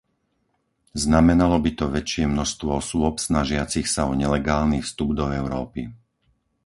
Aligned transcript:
Znamenalo 1.05 1.57
by 1.65 1.71
to 1.79 1.85
väčšie 1.97 2.25
množstvo 2.33 2.67
osôb 2.81 3.13
snažiacich 3.27 3.85
sa 3.93 4.01
o 4.11 4.17
nelegálny 4.21 4.79
vstup 4.81 5.09
do 5.19 5.25
Európy. 5.41 5.81